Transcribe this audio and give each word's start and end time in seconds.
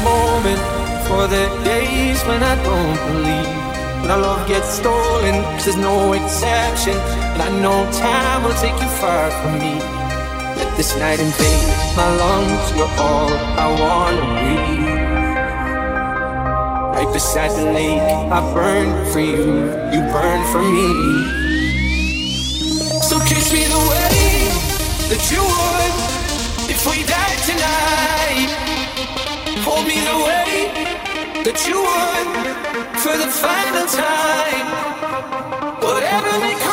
moment 0.00 0.60
for 1.06 1.26
the 1.26 1.44
days 1.64 2.22
when 2.24 2.42
I 2.42 2.54
don't 2.64 2.98
believe. 3.08 3.62
When 4.00 4.10
our 4.10 4.18
love 4.18 4.48
gets 4.48 4.68
stolen, 4.80 5.42
cause 5.54 5.64
there's 5.66 5.76
no 5.76 6.12
exception. 6.12 6.96
And 7.34 7.42
I 7.42 7.50
know 7.62 7.78
time 7.92 8.42
will 8.44 8.58
take 8.64 8.78
you 8.80 8.88
far 9.02 9.30
from 9.30 9.58
me. 9.60 9.74
Let 10.58 10.76
this 10.76 10.96
night 10.96 11.20
invade 11.20 11.68
my 11.96 12.08
lungs, 12.22 12.64
you're 12.76 12.94
all 12.98 13.30
I 13.64 13.66
wanna 13.82 14.24
breathe. 14.38 14.92
Right 16.96 17.12
beside 17.12 17.50
the 17.50 17.66
lake, 17.72 18.02
I 18.30 18.40
burn 18.54 18.88
for 19.12 19.20
you, 19.20 19.70
you 19.92 20.00
burn 20.14 20.40
for 20.52 20.62
me. 20.62 20.88
So 23.08 23.18
kiss 23.20 23.52
me 23.52 23.64
the 23.64 23.82
way 23.90 24.48
that 25.10 25.22
you 25.30 25.42
were. 25.42 25.81
that 31.44 31.66
you 31.66 31.74
would 31.74 32.28
for 33.02 33.16
the 33.18 33.26
final 33.26 33.86
time. 33.86 34.66
Whatever 35.82 36.30
they 36.38 36.54
call 36.62 36.71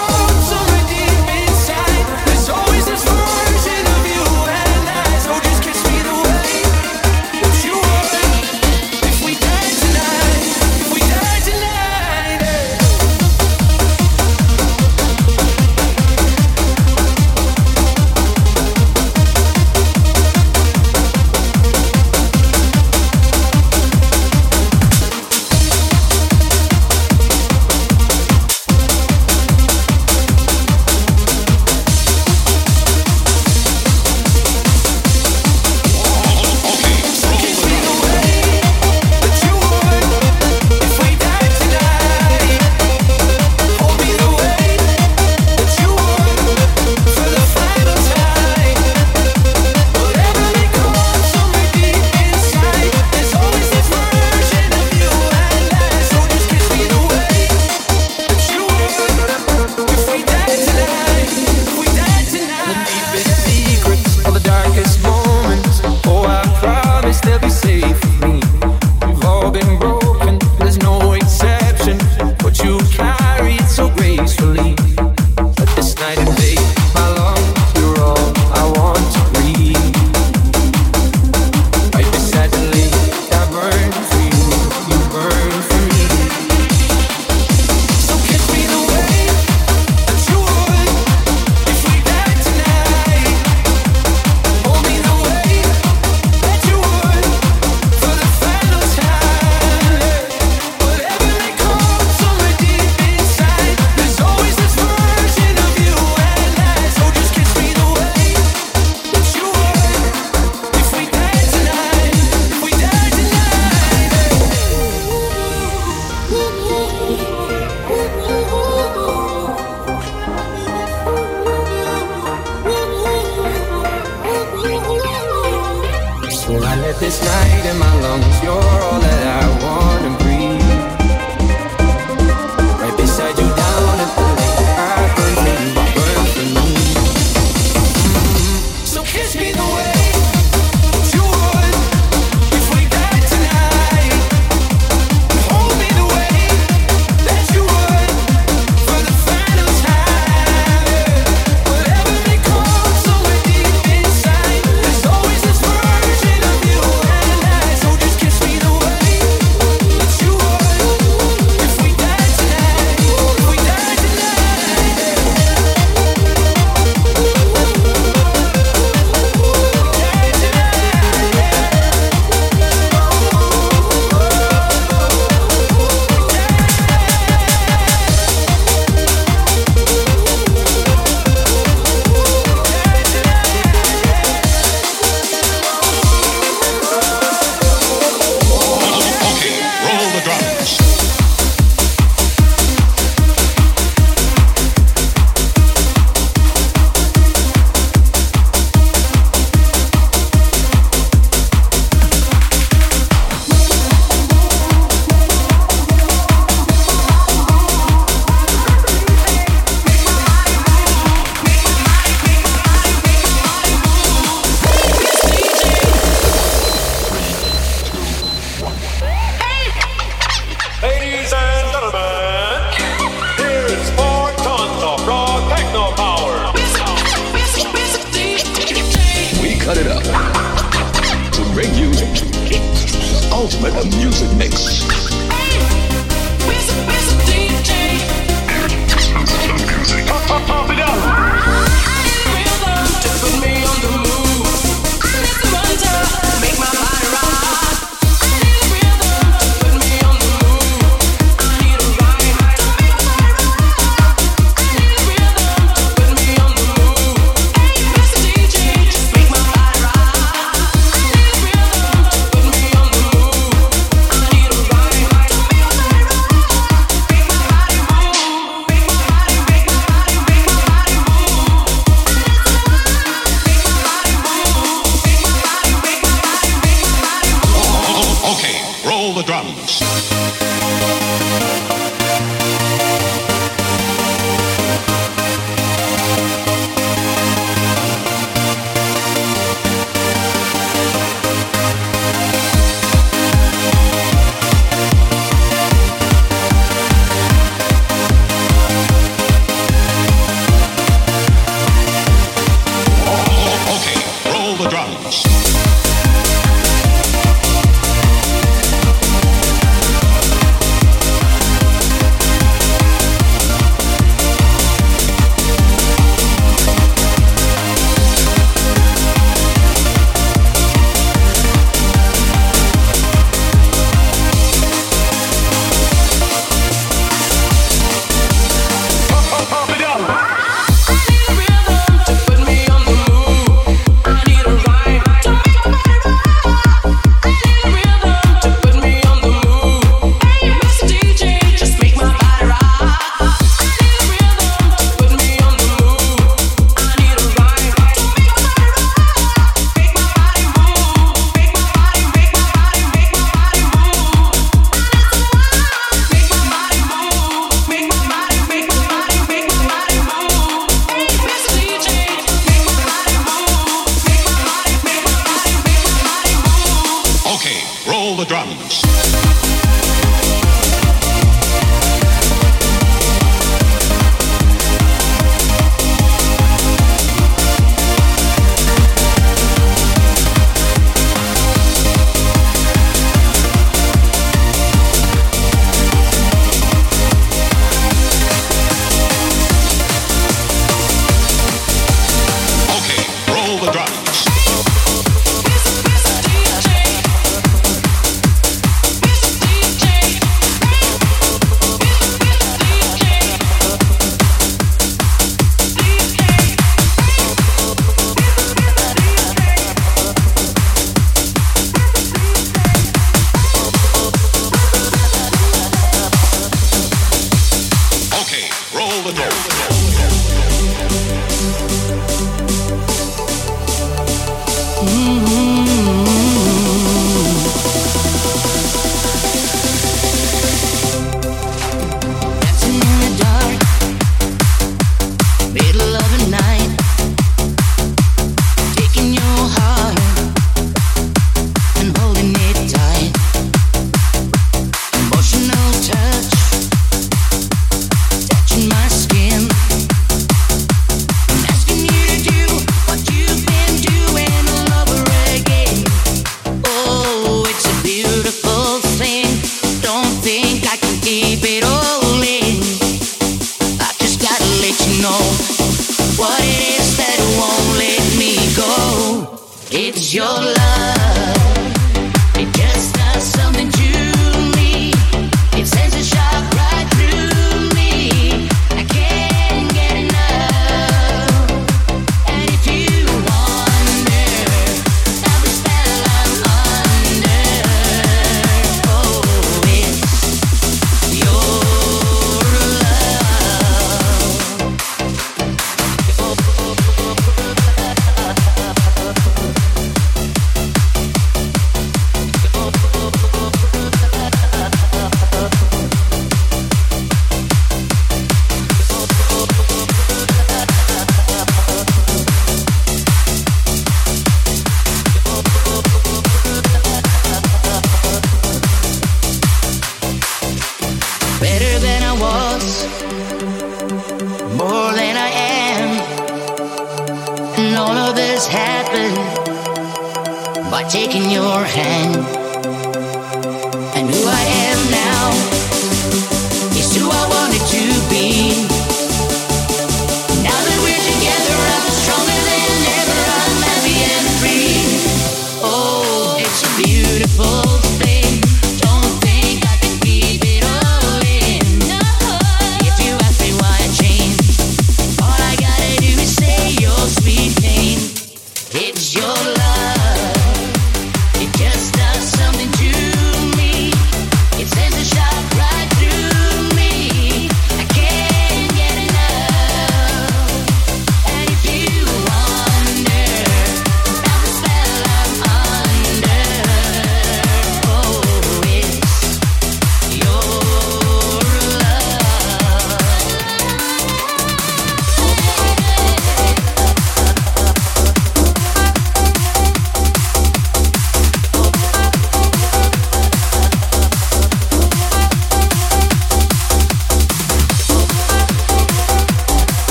Ultimate 233.33 233.85
Music 233.97 234.31
Mix. 234.37 234.98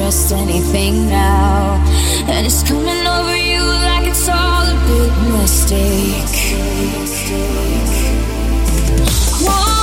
trust 0.00 0.32
anything 0.32 1.08
now. 1.08 1.74
And 2.26 2.46
it's 2.46 2.62
coming 2.62 3.06
over 3.06 3.36
you 3.36 3.62
like 3.62 4.06
it's 4.08 4.28
all 4.28 4.64
a 4.64 4.76
big 4.88 5.12
mistake. 5.30 6.36
Whoa. 9.44 9.79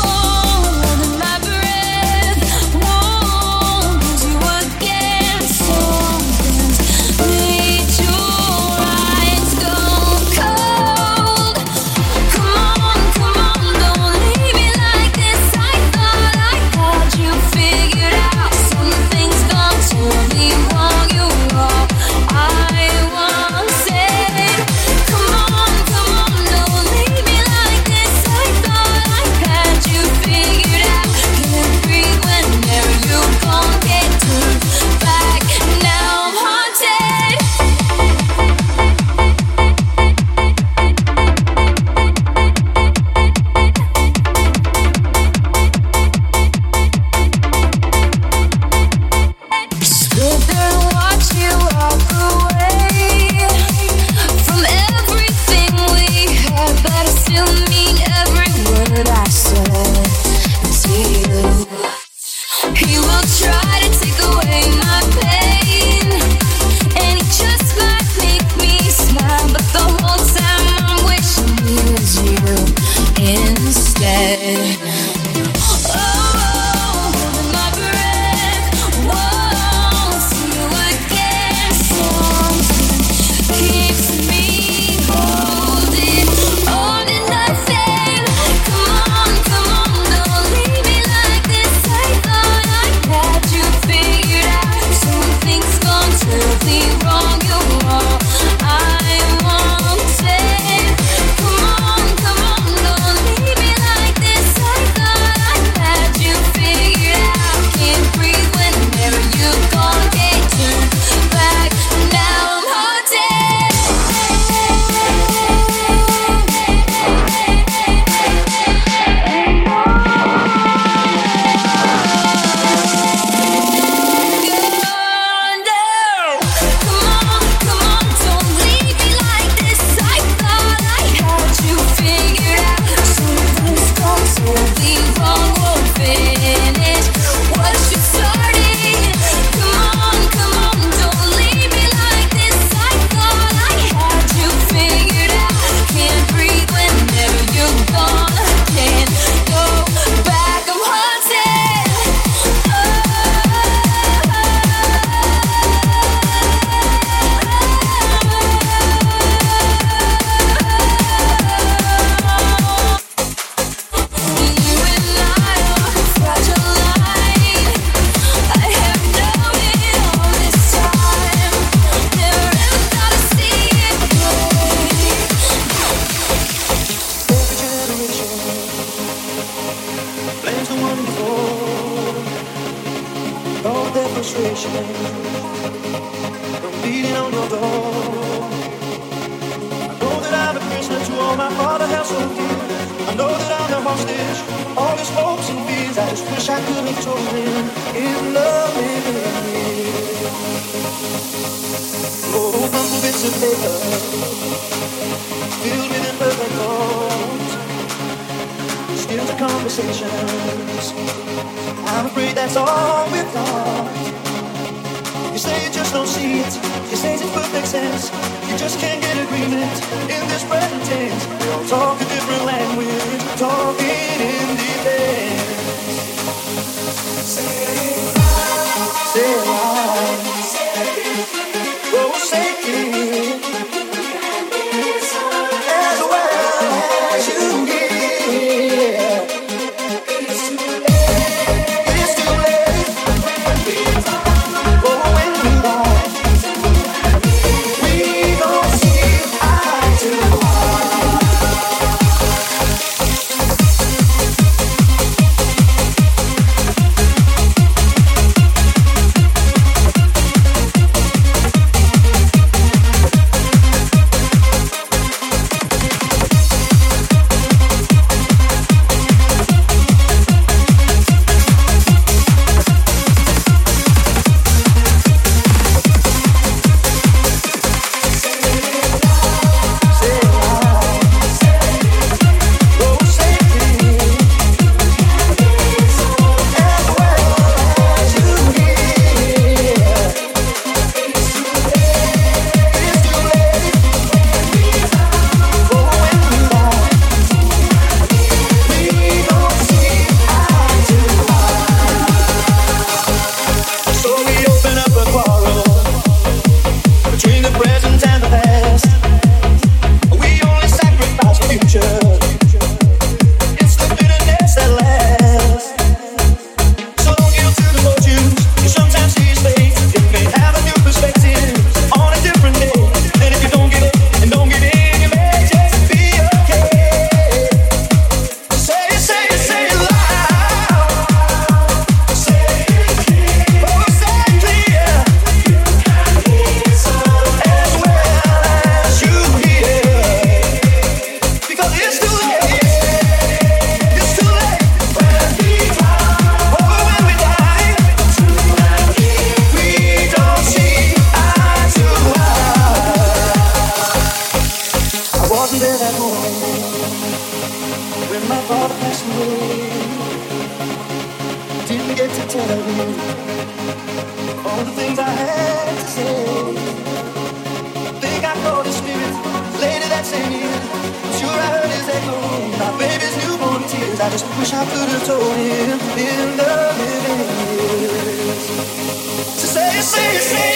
Say, 379.88 380.20
say, 380.20 380.47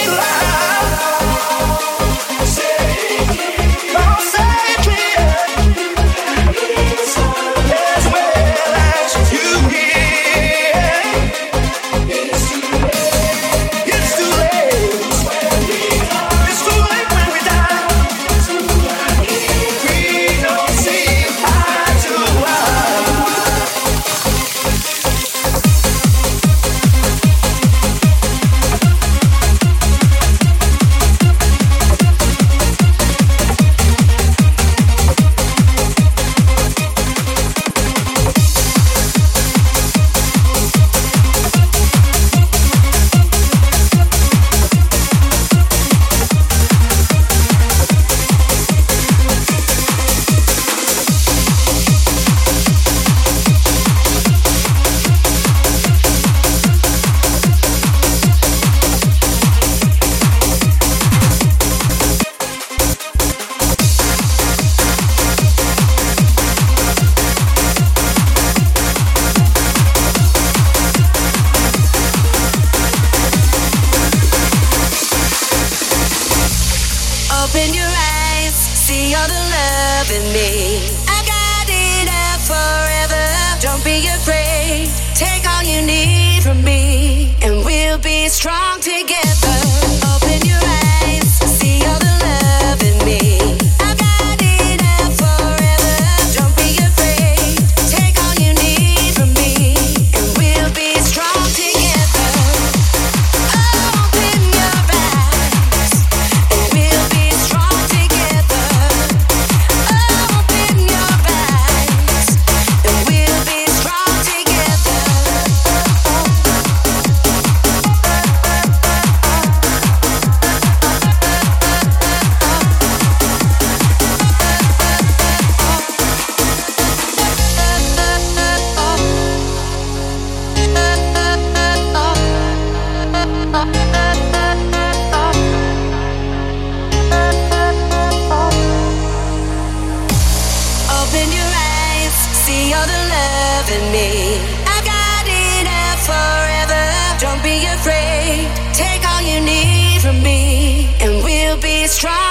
we'll 152.04 152.31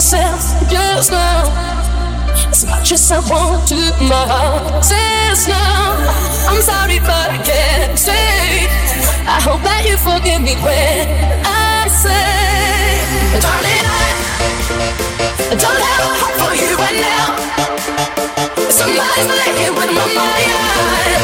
myself 0.00 0.40
just 0.70 1.10
now. 1.10 1.44
As 2.48 2.64
much 2.64 2.90
as 2.90 3.12
I 3.12 3.20
want 3.28 3.68
to, 3.68 3.76
my 4.08 4.24
heart 4.32 4.82
says 4.82 5.46
no. 5.46 5.60
I'm 6.48 6.62
sorry, 6.62 7.00
but 7.00 7.28
I 7.28 7.38
can't 7.44 7.98
say. 7.98 8.64
I 9.28 9.38
hope 9.44 9.60
that 9.60 9.84
you 9.84 10.00
forgive 10.00 10.40
me 10.40 10.56
when 10.64 11.04
I 11.44 11.84
say, 11.92 12.32
darling, 13.44 13.86
I 15.52 15.56
don't 15.60 15.82
have 15.84 16.02
a 16.08 16.12
heart 16.16 16.34
for 16.40 16.52
you 16.56 16.70
right 16.80 16.98
now. 17.04 17.36
Somebody's 18.72 19.28
playing 19.28 19.74
with 19.76 19.92
my 20.00 20.06
mind, 20.16 21.22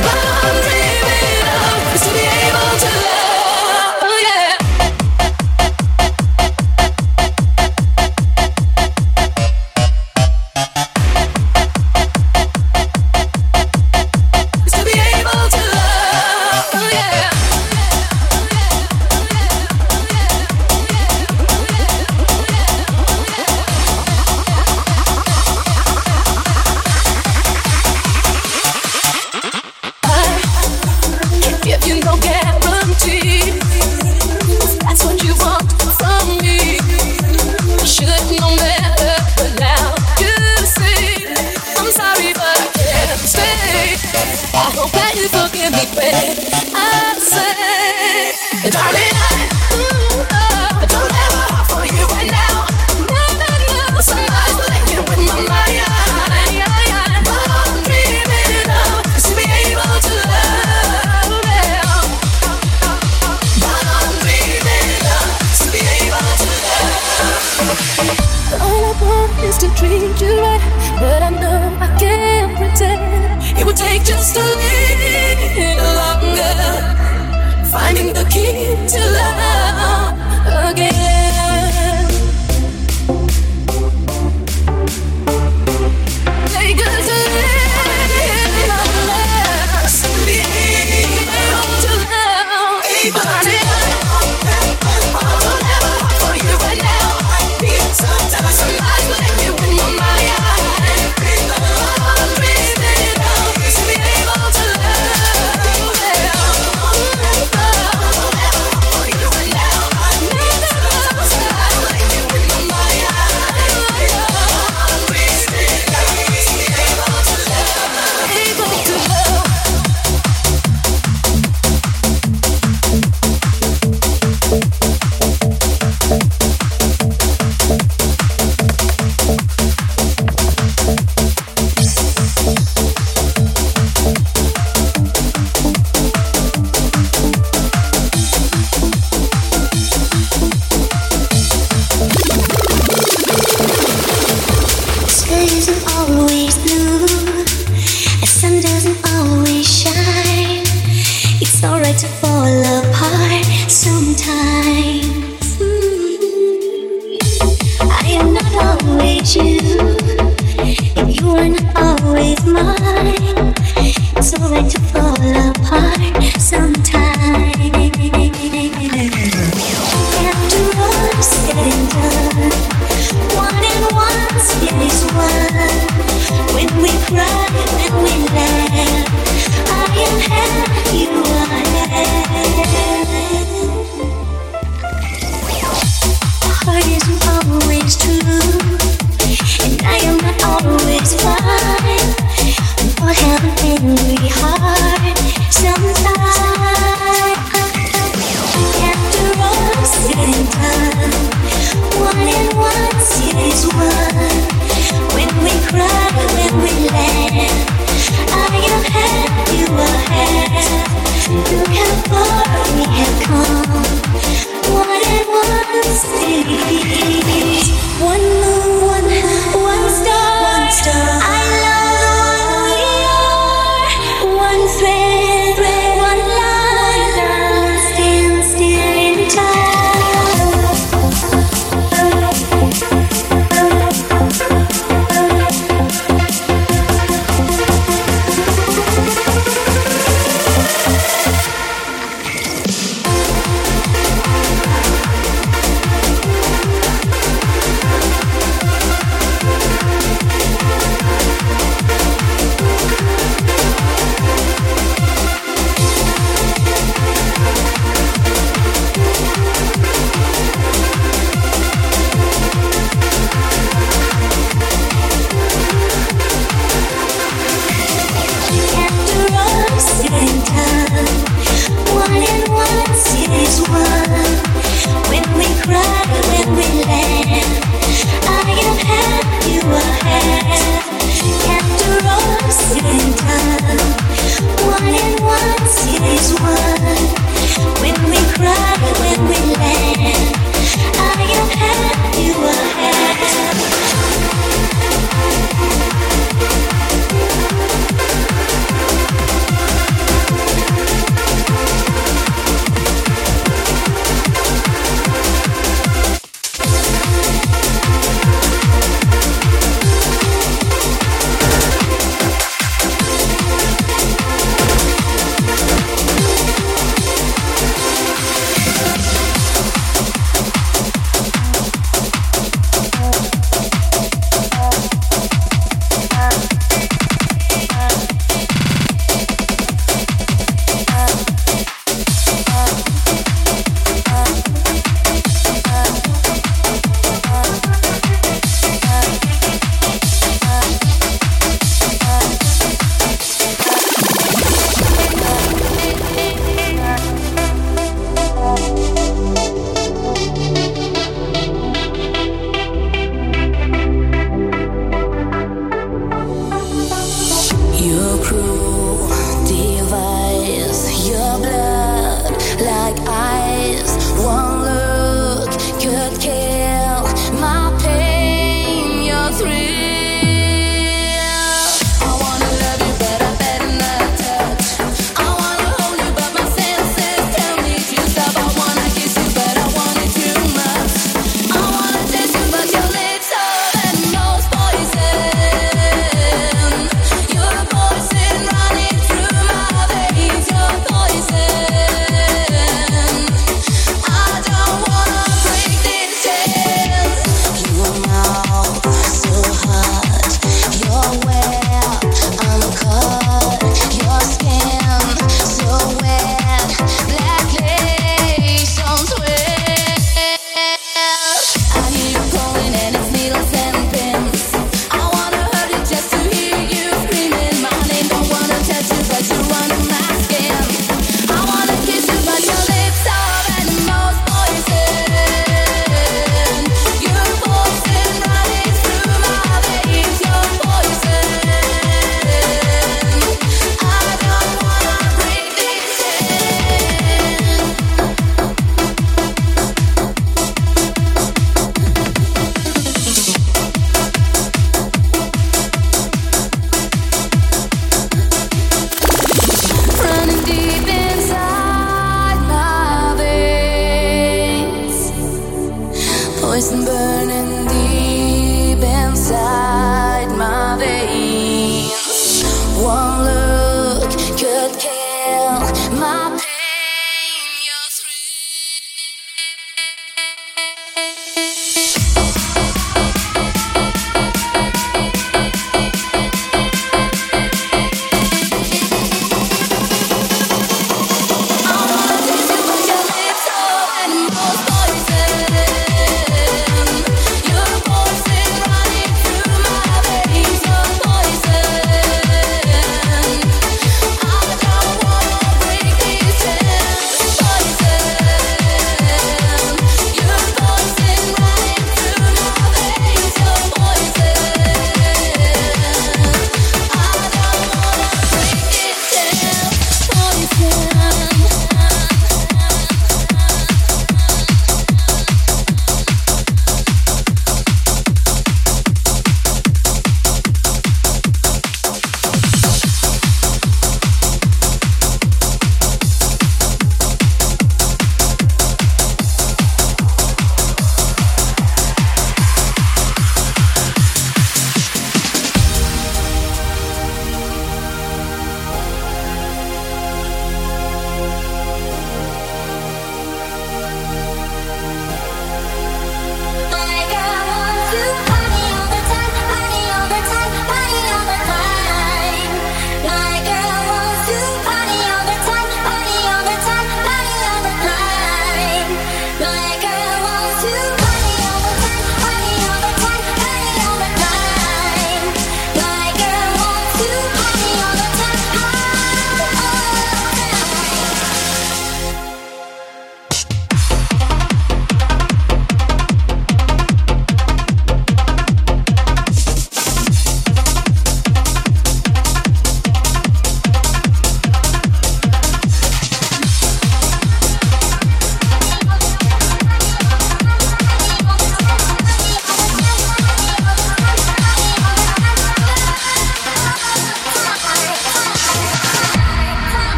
but 0.00 0.16
I'm 0.16 0.56
dreaming 0.64 1.44
of 1.60 1.92
is 1.92 2.02
to 2.08 2.10
be 2.16 2.24
able 2.24 2.72
to 2.72 2.90
love. 3.04 3.27